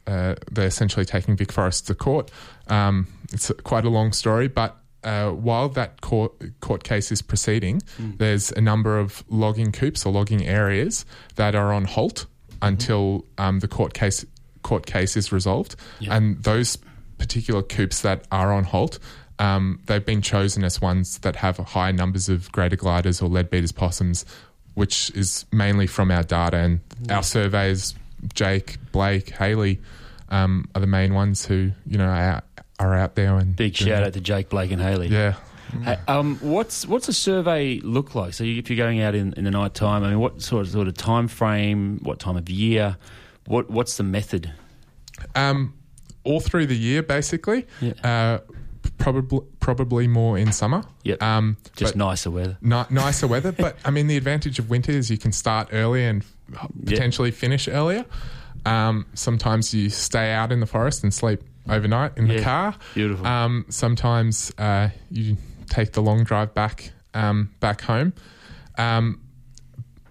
[0.07, 2.31] uh, they're essentially taking Vic Forest to court.
[2.68, 7.82] Um, it's quite a long story, but uh, while that court court case is proceeding,
[8.18, 11.04] there's a number of logging coops or logging areas
[11.36, 12.26] that are on halt
[12.60, 14.24] until um, the court case
[14.62, 15.74] court case is resolved,
[16.14, 16.78] and those
[17.18, 18.98] particular coops that are on halt.
[19.38, 23.72] Um, they've been chosen as ones that have high numbers of greater gliders or leadbeater's
[23.72, 24.24] possums,
[24.74, 27.94] which is mainly from our data and our surveys.
[28.34, 29.80] Jake, Blake, Haley
[30.28, 32.44] um, are the main ones who you know are out,
[32.83, 34.07] are out there and Big shout it.
[34.07, 35.09] out to Jake, Blake, and Haley.
[35.09, 35.35] Yeah.
[35.85, 38.35] Hey, um, what's what's a survey look like?
[38.35, 40.66] So you, if you're going out in, in the night time, I mean, what sort
[40.66, 41.99] of sort of time frame?
[42.03, 42.99] What time of year?
[43.47, 44.53] What what's the method?
[45.35, 45.73] Um,
[46.25, 47.66] all through the year, basically.
[47.81, 47.92] Yeah.
[48.05, 48.38] Uh,
[48.99, 50.83] probably probably more in summer.
[51.05, 51.23] Yep.
[51.23, 52.59] Um, Just nicer weather.
[52.61, 56.05] ni- nicer weather, but I mean the advantage of winter is you can start early
[56.05, 56.23] and
[56.85, 58.05] potentially finish earlier.
[58.66, 62.75] Um, sometimes you stay out in the forest and sleep overnight in the car.
[62.94, 63.27] Beautiful.
[63.27, 65.37] Um, sometimes uh, you
[65.68, 68.12] take the long drive back um, back home.
[68.79, 69.20] Um,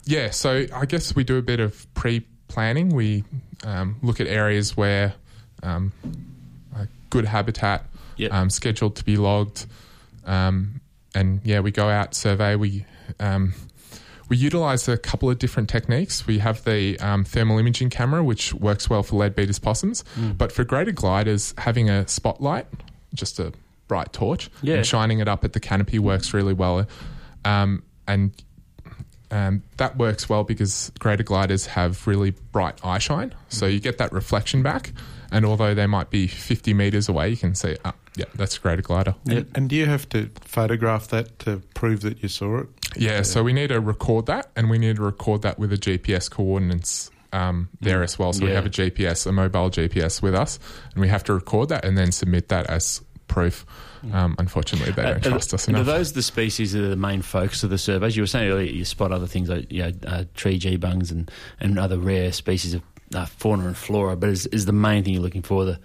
[0.06, 2.90] yeah, so I guess we do a bit of pre planning.
[2.90, 3.24] We
[3.64, 5.14] um, look at areas where
[5.64, 5.92] um,
[7.10, 7.86] good habitat,
[8.18, 8.34] Yep.
[8.34, 9.66] um, scheduled to be logged,
[10.26, 10.80] um,
[11.16, 12.56] and yeah, we go out survey.
[12.56, 12.86] We
[13.20, 13.54] um,
[14.32, 16.26] we utilize a couple of different techniques.
[16.26, 20.38] We have the um, thermal imaging camera, which works well for leadbeater's possums, Mm.
[20.38, 22.66] but for greater gliders, having a spotlight,
[23.14, 23.52] just a
[23.90, 24.76] bright torch, Yeah.
[24.76, 26.88] and shining it up at the canopy works really well.
[27.44, 28.32] Um, and
[29.32, 33.34] um, that works well because greater gliders have really bright eye shine.
[33.50, 34.94] So you get that reflection back.
[35.32, 38.60] And although they might be 50 metres away, you can see, ah, yeah, that's a
[38.60, 39.16] greater glider.
[39.26, 42.68] And, and do you have to photograph that to prove that you saw it?
[42.98, 45.78] Yeah, so we need to record that, and we need to record that with a
[45.78, 48.34] GPS coordinates um, there as well.
[48.34, 50.60] So we have a GPS, a mobile GPS with us,
[50.94, 53.66] and we have to record that and then submit that as proof.
[54.12, 55.88] Um, unfortunately, they don't Uh, trust us and enough.
[55.88, 58.18] Are those the species that are the main focus of the surveys?
[58.18, 61.32] You were saying earlier you spot other things like you know, uh, tree geebungs and,
[61.62, 62.82] and other rare species of
[63.14, 65.80] uh, fauna and flora, but is, is the main thing you're looking for the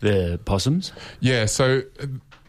[0.00, 0.92] the possums?
[1.20, 1.82] Yeah, so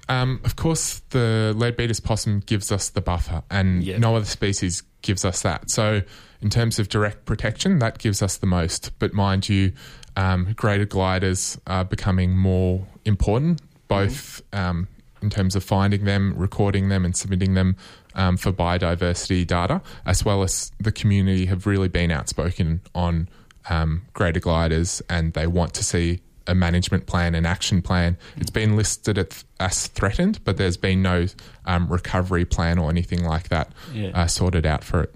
[0.07, 3.97] um, of course the leadbeater's possum gives us the buffer, and Yeah.
[3.97, 5.69] no other species gives us that.
[5.69, 6.01] So
[6.41, 8.91] in terms of direct protection, that gives us the most.
[8.99, 9.73] But mind you,
[10.15, 14.87] um, greater gliders are becoming more important, both um,
[15.21, 17.75] in terms of finding them, recording them, and submitting them.
[18.13, 23.29] Um, for biodiversity data, as well as the community have really been outspoken on
[23.69, 28.17] um, greater gliders, and they want to see a management plan, an action plan.
[28.37, 29.17] It's been listed
[29.59, 31.27] as threatened, but there's been no
[31.65, 34.09] um, recovery plan or anything like that Yeah.
[34.13, 35.13] uh, sorted out for it.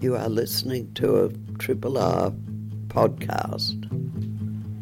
[0.00, 2.32] You are listening to a Triple R
[2.88, 3.78] podcast.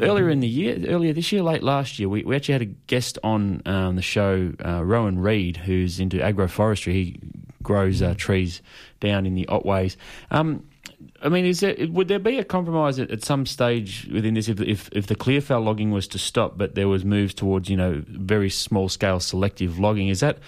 [0.00, 2.72] Earlier in the year, earlier this year, late last year, we, we actually had a
[2.86, 6.92] guest on um, the show, uh, Rowan Reid, who's into agroforestry.
[6.92, 7.20] He
[7.62, 8.62] grows uh, trees
[9.00, 9.96] down in the Otways.
[10.30, 10.64] Um,
[11.22, 14.48] I mean, is there would there be a compromise at, at some stage within this
[14.48, 17.76] if, if if the clearfell logging was to stop, but there was moves towards you
[17.76, 20.08] know very small scale selective logging?
[20.08, 20.38] Is that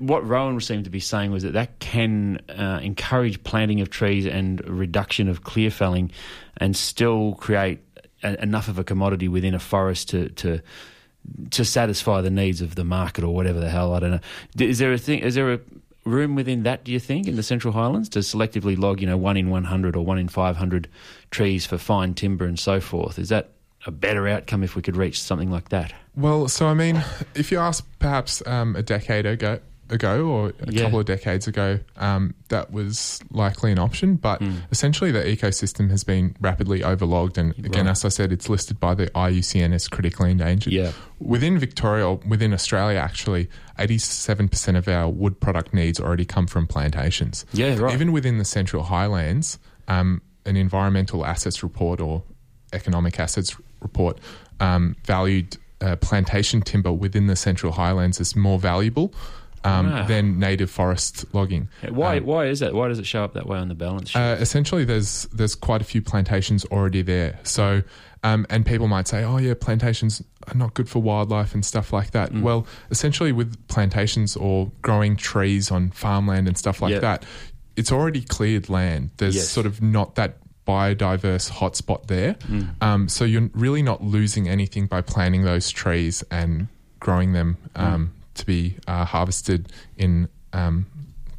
[0.00, 4.26] what Rowan seemed to be saying was that that can uh, encourage planting of trees
[4.26, 6.10] and reduction of clear felling,
[6.56, 7.87] and still create
[8.22, 10.60] a, enough of a commodity within a forest to to
[11.50, 14.20] to satisfy the needs of the market or whatever the hell I don't know.
[14.58, 15.20] Is there a thing?
[15.20, 15.60] Is there a
[16.04, 16.84] room within that?
[16.84, 19.64] Do you think in the Central Highlands to selectively log you know one in one
[19.64, 20.88] hundred or one in five hundred
[21.30, 23.18] trees for fine timber and so forth?
[23.18, 23.50] Is that
[23.86, 25.92] a better outcome if we could reach something like that?
[26.16, 27.04] Well, so I mean,
[27.34, 30.82] if you ask perhaps um, a decade ago, ago or a Yeah.
[30.82, 34.16] couple of decades ago, um, that was likely an option.
[34.16, 34.56] But Hmm.
[34.70, 37.92] essentially, the ecosystem has been rapidly overlogged, and again, Right.
[37.92, 40.72] as I said, it's listed by the IUCN as critically endangered.
[40.72, 40.92] Yeah.
[41.18, 43.48] Within Victoria, or within Australia, actually,
[43.78, 47.46] eighty-seven percent of our wood product needs already come from plantations.
[47.52, 47.94] Yeah, right.
[47.94, 52.22] Even within the Central Highlands, um, an environmental assets report or
[52.72, 54.18] economic assets report
[54.60, 59.14] um, valued uh, plantation timber within the Central Highlands as more valuable
[59.64, 60.06] um, Wow.
[60.06, 61.68] than native forest logging.
[61.88, 62.18] Why?
[62.18, 62.74] Um, why is that?
[62.74, 64.18] Why does it show up that way on the balance sheet?
[64.18, 67.38] uh, essentially, there's there's quite a few plantations already there.
[67.42, 67.82] So,
[68.22, 71.92] um, and people might say, "Oh, yeah, plantations are not good for wildlife and stuff
[71.92, 72.42] like that." Mm.
[72.42, 77.00] Well, essentially, with plantations or growing trees on farmland and stuff like Yep.
[77.02, 77.24] that,
[77.76, 79.10] it's already cleared land.
[79.18, 79.48] There's Yes.
[79.48, 82.34] sort of not that biodiverse hotspot there.
[82.34, 82.82] Mm.
[82.82, 86.68] Um, so you're really not losing anything by planting those trees and
[87.00, 90.86] growing them um, to be uh, harvested in um,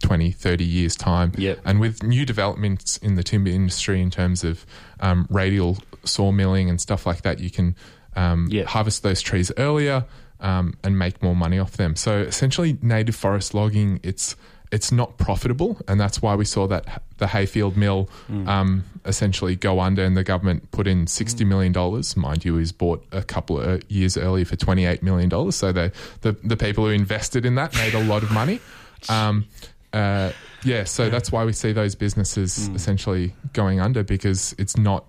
[0.04, 1.34] 20, 30 years' time.
[1.38, 1.60] Yep.
[1.66, 4.66] And with new developments in the timber industry in terms of
[5.02, 7.76] um, radial sawmilling and stuff like that, you can
[8.16, 8.68] um, Yep.
[8.68, 10.06] harvest those trees earlier
[10.40, 11.96] um, and make more money off them.
[11.96, 14.36] So essentially, native forest logging, it's
[14.72, 18.08] it's not profitable, and that's why we saw that the Heyfield mill
[18.48, 22.16] um, essentially go under, and the government put in sixty million dollars.
[22.16, 25.56] Mind you, it was bought a couple of years earlier for twenty eight million dollars.
[25.56, 28.60] So the, the the people who invested in that made a lot of money.
[29.08, 29.48] Um,
[29.92, 30.32] uh,
[30.64, 35.06] yeah, so that's why we see those businesses essentially going under because it's not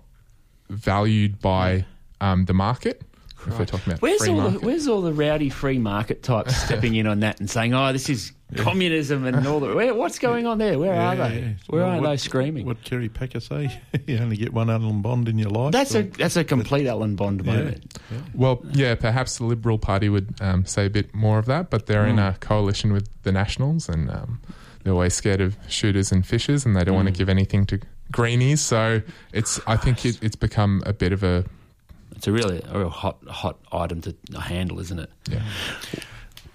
[0.69, 1.85] valued by
[2.21, 3.01] um, the market.
[3.47, 6.55] If we're talking about Where's free all the, where's all the rowdy free market types
[6.65, 10.19] stepping in on that and saying, "Oh, this is communism and all the where, what's
[10.19, 10.77] going on there?
[10.77, 11.39] Where are they?
[11.39, 11.47] yeah.
[11.67, 13.81] Where Well, are what- they screaming?" What Kerry Packer say?
[14.07, 15.71] you only get one Alan Bond in your life.
[15.71, 17.53] That's a that's a complete Alan Bond Yeah.
[17.55, 17.97] moment.
[18.33, 21.85] Well, yeah, perhaps the Liberal Party would um, say a bit more of that, but
[21.87, 22.35] they're in Mm.
[22.35, 24.39] a coalition with the Nationals, and um,
[24.83, 27.13] they're always scared of shooters and fishers, and they don't want Mm.
[27.13, 27.79] to give anything to
[28.11, 28.59] greenies.
[28.61, 29.01] So
[29.31, 31.45] it's, I think it, it's become a bit of a
[32.21, 35.09] It's a really a real hot hot item to handle, isn't it?
[35.27, 35.41] yeah.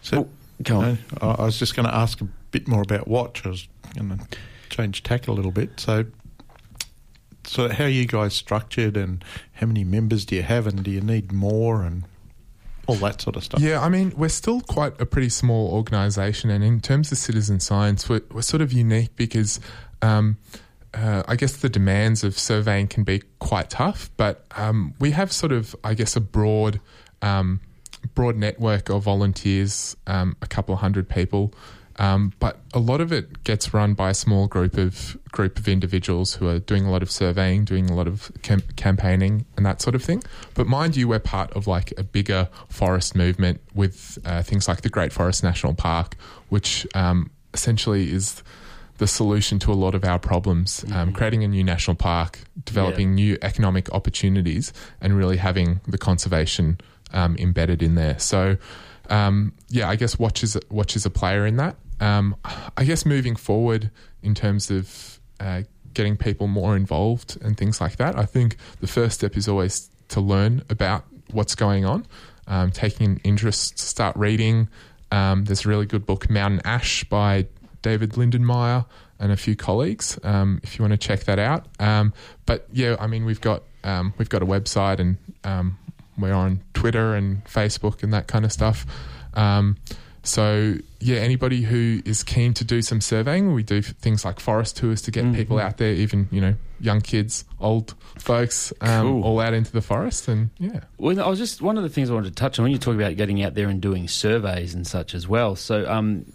[0.00, 0.29] So,
[0.62, 0.98] Go on.
[1.20, 3.44] I, I was just going to ask a bit more about WOTCH.
[3.44, 4.26] I was going to
[4.68, 5.81] change tack a little bit.
[5.81, 6.05] So,
[7.42, 9.24] so how are you guys structured, and
[9.55, 12.05] how many members do you have, and do you need more, and
[12.87, 13.61] all that sort of stuff?
[13.61, 17.59] Yeah, I mean, we're still quite a pretty small organisation, and in terms of citizen
[17.59, 19.59] science, we're, we're sort of unique because
[20.00, 20.37] um,
[20.96, 25.30] uh, I guess the demands of surveying can be quite tough, but um, we have
[25.32, 26.80] sort of, I guess, a broad.
[27.22, 27.61] Um,
[28.14, 31.52] broad network of volunteers, um, a couple of hundred people,
[31.98, 35.66] um, but a lot of it gets run by a small group of group of
[35.66, 39.64] individuals who are doing a lot of surveying, doing a lot of cam- campaigning, and
[39.64, 40.22] that sort of thing.
[40.54, 44.82] But mind you, we're part of like a bigger forest movement with uh, things like
[44.82, 46.16] the Great Forest National Park,
[46.48, 48.42] which um, essentially is
[48.98, 50.85] the solution to a lot of our problems.
[50.92, 56.78] Um, creating a new national park, developing new economic opportunities, and really having the conservation
[57.12, 58.18] um, embedded in there.
[58.18, 58.56] So,
[59.11, 61.76] um, yeah, I guess WOTCH is WOTCH is a player in that.
[62.00, 62.37] Um,
[62.76, 63.90] I guess moving forward
[64.22, 65.62] in terms of uh,
[65.94, 69.90] getting people more involved and things like that, I think the first step is always
[70.09, 72.06] to learn about what's going on,
[72.46, 74.68] um, taking an interest, start reading.
[75.11, 77.46] Um, there's a really good book, Mountain Ash, by
[77.87, 78.85] David Lindenmayer
[79.20, 80.18] and a few colleagues.
[80.25, 82.12] Um, if you want to check that out, um,
[82.44, 85.79] but yeah, I mean we've got um, we've got a website and um,
[86.18, 88.85] we're on Twitter and Facebook and that kind of stuff.
[89.35, 89.77] Um,
[90.25, 94.77] so yeah, anybody who is keen to do some surveying, we do things like forest
[94.77, 99.22] tours to get people out there, even you know young kids, old folks, um, Cool.
[99.25, 100.81] all out into the forest, and yeah.
[100.99, 102.79] Well, I was just one of the things I wanted to touch on when you
[102.79, 105.55] talk about getting out there and doing surveys and such as well.
[105.55, 106.27] So, um,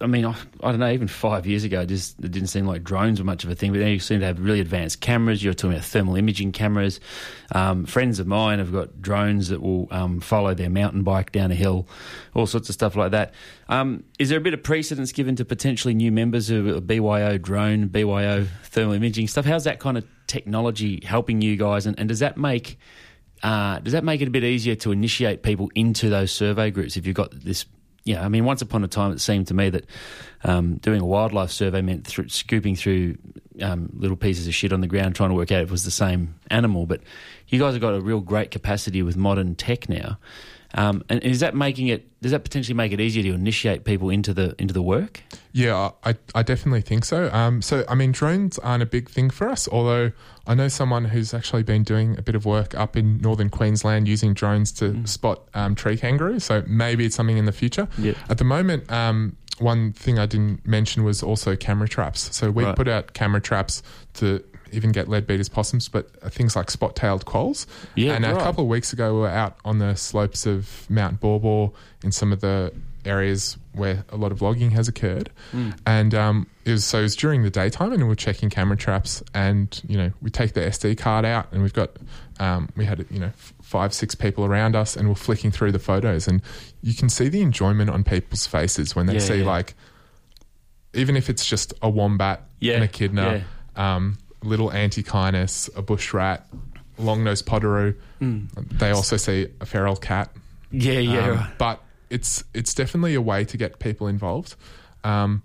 [0.00, 2.66] I mean, I, I don't know, even five years ago, it, just, it didn't seem
[2.66, 5.00] like drones were much of a thing, but now you seem to have really advanced
[5.00, 5.42] cameras.
[5.42, 7.00] You're talking about thermal imaging cameras.
[7.52, 11.50] Um, friends of mine have got drones that will um, follow their mountain bike down
[11.50, 11.88] a hill,
[12.32, 13.34] all sorts of stuff like that.
[13.68, 17.88] Um, is there a bit of precedence given to potentially new members of BYO drone,
[17.88, 19.46] BYO thermal imaging stuff?
[19.46, 22.78] How's that kind of technology helping you guys, and, and does that make
[23.42, 26.96] uh, does that make it a bit easier to initiate people into those survey groups
[26.96, 27.64] if you've got this?
[28.08, 29.84] Yeah, I mean, once upon a time, it seemed to me that
[30.42, 33.18] um, doing a wildlife survey meant through, scooping through
[33.60, 35.84] um, little pieces of shit on the ground, trying to work out if it was
[35.84, 36.86] the same animal.
[36.86, 37.02] But
[37.48, 40.18] you guys have got a real great capacity with modern tech now.
[40.74, 42.06] Um, and is that making it?
[42.20, 45.22] Does that potentially make it easier to initiate people into the into the work?
[45.52, 47.30] Yeah, I, I definitely think so.
[47.32, 50.12] Um, so, I mean, drones aren't a big thing for us, although
[50.46, 54.06] I know someone who's actually been doing a bit of work up in northern Queensland
[54.08, 56.44] using drones to spot um, tree kangaroos.
[56.44, 57.88] So, maybe it's something in the future.
[57.96, 58.12] Yeah.
[58.28, 62.36] At the moment, um, one thing I didn't mention was also camera traps.
[62.36, 62.76] So, we Right.
[62.76, 63.82] put out camera traps
[64.14, 67.66] to even get leadbeater's possums, but uh, things like spot tailed quolls.
[67.94, 71.20] Yeah, and a couple of weeks ago, we were out on the slopes of Mount
[71.20, 71.70] Baw Baw
[72.02, 72.72] in some of the
[73.04, 75.78] areas where a lot of logging has occurred, Mm.
[75.86, 78.76] and um, it was so it was during the daytime, and we we're checking camera
[78.76, 81.90] traps, and you know we take the SD card out, and we've got
[82.40, 83.30] um, we had you know
[83.62, 86.42] five six people around us, and we're flicking through the photos, and
[86.82, 89.46] you can see the enjoyment on people's faces when they Yeah, see yeah.
[89.46, 89.74] like
[90.94, 93.44] even if it's just a wombat Yeah, and a echidna,
[93.76, 96.46] um, little antechinus, a bush rat,
[96.98, 97.94] long nosed potoroo.
[98.20, 98.48] Mm.
[98.78, 100.30] They also see a feral cat.
[100.70, 101.58] Yeah, yeah, Um, right.
[101.58, 104.54] But it's it's definitely a way to get people involved,
[105.04, 105.42] um,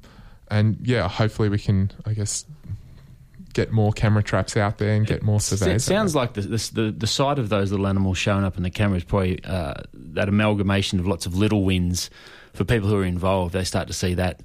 [0.50, 2.46] and yeah, hopefully we can, I guess,
[3.54, 5.68] get more camera traps out there and get more It surveys.
[5.76, 8.64] out sounds like the, the the the sight of those little animals showing up in
[8.64, 12.10] the camera is probably uh, that amalgamation of lots of little wins
[12.54, 13.54] for people who are involved.
[13.54, 14.41] They start to see that.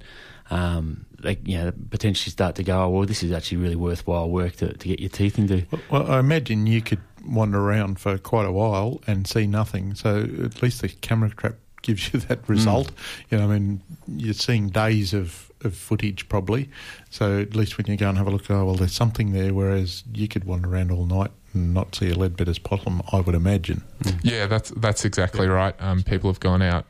[0.49, 4.29] Um, they you know potentially start to go, oh, well, this is actually really worthwhile
[4.29, 5.65] work to, to get your teeth into.
[5.89, 9.95] Well, I imagine you could wander around for quite a while and see nothing.
[9.95, 12.91] So at least the camera trap gives you that result.
[13.29, 16.69] You know, I mean, you're seeing days of, of footage probably.
[17.09, 19.53] So at least when you go and have a look, oh, well, there's something there.
[19.53, 23.21] Whereas you could wander around all night and not see a lead leadbeater's possum, I
[23.21, 23.83] would imagine.
[24.23, 25.73] Yeah, that's that's exactly right.
[25.79, 26.85] Um, people have gone out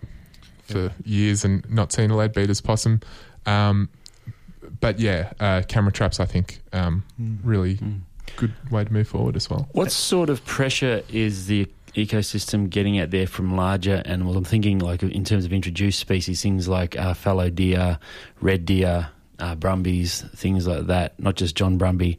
[0.63, 3.01] for years and not seen a lead leadbeater's possum.
[3.45, 3.89] Um,
[4.79, 7.03] but yeah, uh, camera traps, I think, um,
[7.43, 7.79] really
[8.35, 9.67] good way to move forward as well.
[9.71, 14.35] What sort of pressure is the ecosystem getting out there from larger animals?
[14.35, 17.99] I'm thinking like in terms of introduced species, things like uh, fallow deer,
[18.41, 19.09] red deer,
[19.39, 21.19] uh, brumbies, things like that.
[21.19, 22.17] Not just John Brumby,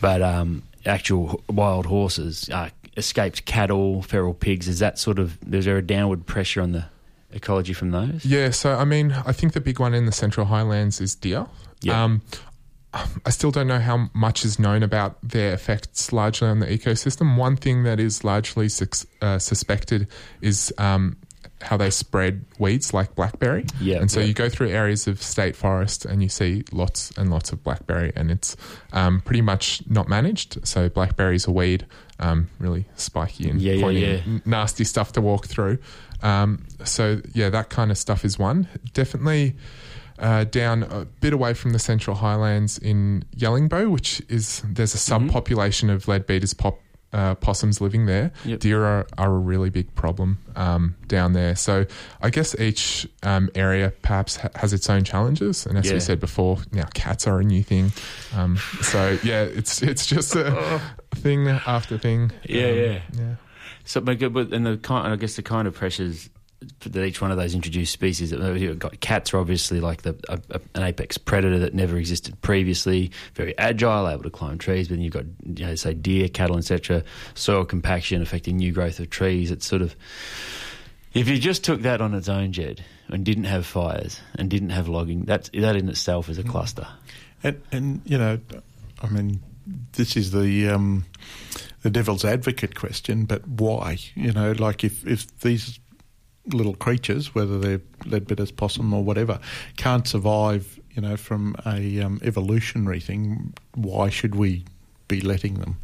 [0.00, 4.68] but um, actual wild horses, uh, escaped cattle, feral pigs.
[4.68, 6.84] Is that sort of is there a downward pressure on the
[7.32, 8.24] ecology from those?
[8.24, 11.46] Yeah, so I mean, I think the big one in the Central Highlands is deer.
[11.82, 12.04] Yeah.
[12.04, 12.22] Um,
[13.24, 17.36] I still don't know how much is known about their effects largely on the ecosystem.
[17.38, 20.08] One thing that is largely sus- uh, suspected
[20.42, 21.16] is um,
[21.62, 23.64] how they spread weeds like blackberry.
[23.80, 24.26] Yeah, and so yeah.
[24.26, 28.12] you go through areas of state forest and you see lots and lots of blackberry,
[28.14, 28.56] and it's
[28.92, 30.66] um, pretty much not managed.
[30.66, 31.86] So blackberry is a weed,
[32.18, 34.08] um, really spiky and Yeah, pointy yeah.
[34.08, 35.78] and nasty stuff to walk through.
[36.22, 38.68] Um, so yeah, that kind of stuff is one.
[38.92, 39.56] Definitely
[40.22, 44.98] uh, down a bit away from the Central Highlands in Yellingbo, which is there's a
[44.98, 45.28] Mm-hmm.
[45.28, 46.78] subpopulation of leadbeater's pop.
[47.14, 48.32] Uh, possums living there.
[48.46, 48.60] Yep.
[48.60, 51.54] Deer are, are a really big problem um, down there.
[51.56, 51.84] So
[52.22, 55.66] I guess each um, area perhaps ha- has its own challenges.
[55.66, 55.92] And as Yeah.
[55.92, 57.92] we said before, now cats are a new thing.
[58.34, 60.80] Um, so yeah, it's it's just a
[61.16, 62.32] thing after thing.
[62.48, 63.00] Yeah, Um, yeah.
[63.18, 63.34] yeah.
[63.84, 66.30] So, but and the kind, I guess the kind of pressures
[66.80, 68.32] that each one of those introduced species.
[68.32, 72.40] You've got cats are obviously like the a, a, an apex predator that never existed
[72.42, 73.10] previously.
[73.34, 74.88] Very agile, able to climb trees.
[74.88, 77.04] But then you've got you know, say deer, cattle, etc.
[77.34, 79.50] Soil compaction affecting new growth of trees.
[79.50, 79.96] It's sort of
[81.14, 84.70] if you just took that on its own, Jed, and didn't have fires and didn't
[84.70, 86.86] have logging, that's that in itself is a cluster.
[87.42, 88.38] And, and you know,
[89.02, 89.40] I mean,
[89.92, 91.04] this is the um,
[91.82, 93.98] the devil's advocate question, but why?
[94.14, 95.78] You know, like if if these
[96.46, 99.38] little creatures, whether they're leadbeater's possum or whatever,
[99.76, 104.64] can't survive, you know, from a um, evolutionary thing, why should we
[105.08, 105.78] be letting them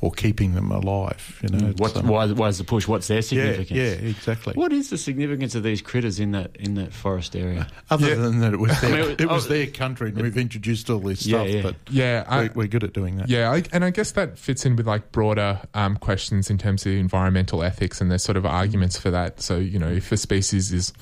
[0.00, 1.40] or keeping them alive?
[1.42, 2.86] You know, What, um, why, why is the push?
[2.86, 3.70] What's their significance?
[3.70, 4.54] yeah, exactly.
[4.54, 7.66] What is the significance of these critters in that in that forest area?
[7.90, 10.36] Other than that, it was I their, mean, it was oh, their country, and we've
[10.38, 11.48] introduced all this Yeah, stuff.
[11.48, 11.62] yeah.
[11.62, 13.28] But Yeah, I- we, we're good at doing that.
[13.28, 16.86] Yeah, I, and I guess that fits in with like broader um, questions in terms
[16.86, 19.40] of environmental ethics, and there's sort of arguments for that.
[19.40, 20.92] So you know, if a species is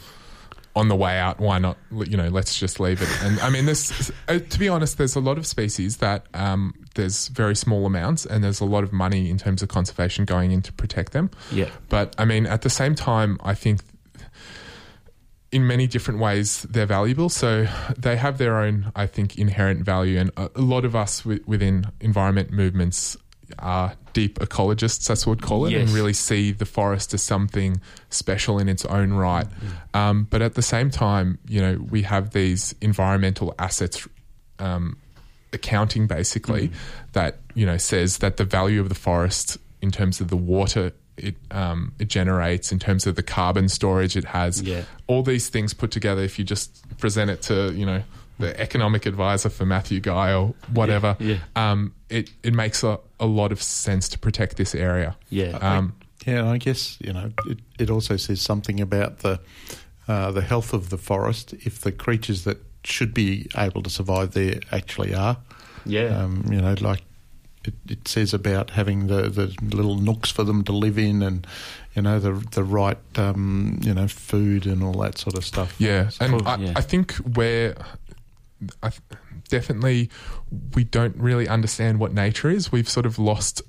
[0.76, 1.78] on the way out, why not?
[1.90, 3.08] You know, let's just leave it.
[3.22, 6.74] And I mean, this uh, to be honest, there's a lot of species that um,
[6.94, 10.52] there's very small amounts, and there's a lot of money in terms of conservation going
[10.52, 11.30] in to protect them.
[11.50, 11.70] Yeah.
[11.88, 13.80] But I mean, at the same time, I think
[15.52, 17.30] in many different ways they're valuable.
[17.30, 17.66] So
[17.96, 20.18] they have their own, I think, inherent value.
[20.18, 23.16] And a, lot of us wi- within environment movements
[23.58, 27.80] are deep ecologists, that's what we'd call it, and really see the forest as something
[28.10, 29.46] special in its own right.
[29.94, 34.06] Um, but at the same time, you know, we have these environmental assets.
[34.58, 34.96] Um,
[35.52, 36.70] accounting basically
[37.12, 40.92] that you know says that the value of the forest in terms of the water
[41.16, 44.82] it um, it generates in terms of the carbon storage it has Yeah.
[45.06, 48.02] all these things put together if you just present it to you know
[48.38, 53.26] the economic advisor for Matthew Guy or whatever Yeah, Um, it it makes a, a
[53.26, 55.56] lot of sense to protect this area Yeah.
[55.60, 55.92] um,
[56.26, 59.38] Yeah, I guess you know it, it also says something about the
[60.08, 64.30] uh, the health of the forest if the creatures that should be able to survive
[64.32, 65.36] there actually are.
[65.84, 66.22] Yeah.
[66.24, 67.02] Um, you know, like
[67.64, 71.44] it, it says about having the, the little nooks for them to live in, and
[71.96, 75.74] you know the the right um, you know food and all that sort of stuff.
[75.78, 77.74] Yeah, So- and I, I think where
[78.82, 79.02] I th-
[79.48, 80.10] definitely
[80.74, 82.72] we don't really understand what nature is.
[82.72, 83.62] We've sort of lost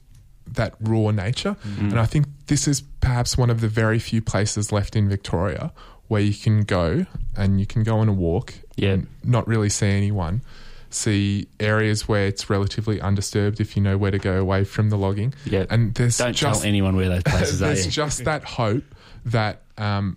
[0.47, 1.91] that raw nature, Mm.
[1.91, 5.73] and I think this is perhaps one of the very few places left in Victoria
[6.07, 8.91] where you can go and you can go on a walk, Yeah.
[8.91, 10.41] and not really see anyone.
[10.89, 14.97] See areas where it's relatively undisturbed if you know where to go away from the
[14.97, 15.33] logging.
[15.43, 15.65] Yeah.
[15.69, 17.65] and there's Don't just tell anyone where those places are.
[17.65, 18.85] there's just that hope
[19.25, 20.15] that um,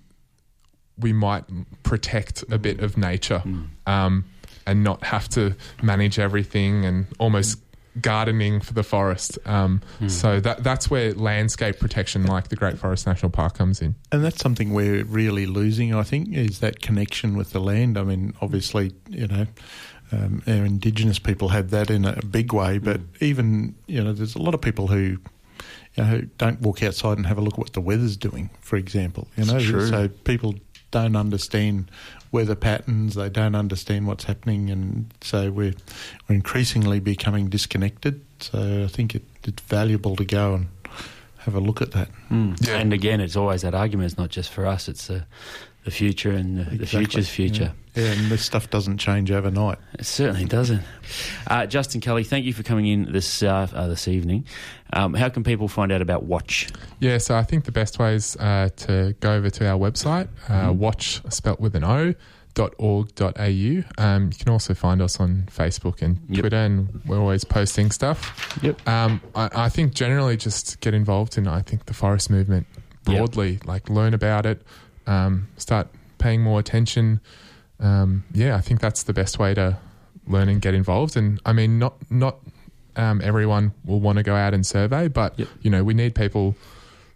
[0.96, 1.42] we might
[1.82, 3.42] protect a bit of nature
[3.86, 4.24] um,
[4.70, 7.58] and not have to manage everything and almost
[8.00, 9.38] gardening for the forest.
[9.46, 13.94] Um, So that that's where landscape protection, like the Great Forest National Park, comes in.
[14.12, 17.98] And that's something we're really losing, I think, is that connection with the land.
[17.98, 19.46] I mean, obviously, you know,
[20.12, 24.34] um, our Indigenous people had that in a big way, but even, you know, there's
[24.34, 25.18] a lot of people who,
[25.96, 28.76] you know, don't walk outside and have a look at what the weather's doing, for
[28.76, 29.28] example.
[29.36, 29.88] You know, true.
[29.88, 30.54] so people
[30.90, 31.90] don't understand
[32.32, 35.74] weather patterns, they don't understand what's happening, and so we're,
[36.28, 38.20] we're increasingly becoming disconnected.
[38.40, 40.68] So I think it, it's valuable to go and
[41.38, 42.08] have a look at that.
[42.30, 42.68] Mm.
[42.68, 44.12] And again, it's always that argument.
[44.12, 45.26] It's not just for us; it's the
[45.84, 47.72] the future and the, the future's future.
[47.94, 48.02] Yeah.
[48.04, 49.78] yeah, and this stuff doesn't change overnight.
[49.98, 50.82] It certainly doesn't.
[51.46, 54.44] Uh, Justin Cally, thank you for coming in this uh, uh, this evening.
[54.92, 56.74] Um, how can people find out about WOTCH?
[56.98, 60.28] Yeah, so I think the best way is uh, to go over to our website,
[60.48, 62.14] uh, watch spelt with an O.
[62.52, 63.84] Dot org.au.
[63.96, 68.58] Um, you can also find us on Facebook and Twitter, and we're always posting stuff.
[68.60, 68.88] Yep.
[68.88, 72.66] Um, I, I think generally just get involved in I think the forest movement
[73.04, 74.62] broadly, like learn about it,
[75.10, 75.88] um, start
[76.18, 77.20] paying more attention.
[77.80, 79.78] Um, yeah, I think that's the best way to
[80.26, 81.16] learn and get involved.
[81.16, 82.38] And I mean, not not
[82.96, 86.54] um, everyone will want to go out and survey, but you know, we need people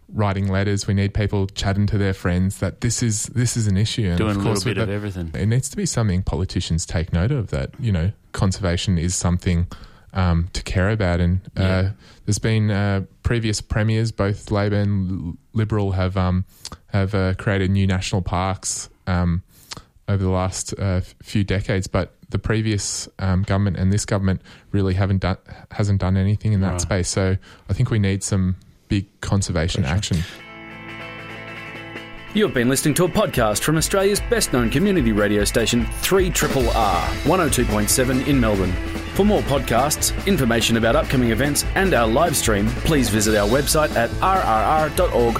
[0.09, 0.87] writing letters.
[0.87, 4.09] We need people chatting to their friends that this is this is an issue.
[4.09, 5.31] And Doing of a little course, bit of everything.
[5.33, 7.49] It needs to be something politicians take note of.
[7.51, 9.67] That you know, conservation is something
[10.15, 11.19] um, to care about.
[11.19, 11.89] And uh,
[12.25, 16.45] there's been uh, previous premiers, both Labor and Liberal, have um,
[16.87, 19.43] have uh, created new national parks um,
[20.07, 24.41] over the last uh, few decades, but the previous um, government and this government
[24.71, 25.37] really haven't done
[25.71, 26.81] hasn't done anything in that Right.
[26.81, 27.09] space.
[27.09, 27.37] So
[27.69, 28.55] I think we need some
[28.87, 30.17] big conservation action.
[32.33, 38.27] You've been listening to a podcast from Australia's best known community radio station, 3RRR 102.7
[38.27, 38.73] in Melbourne.
[39.15, 43.95] For more podcasts, information about upcoming events, and our live stream, please visit our website
[43.95, 45.35] at rrr.org.au.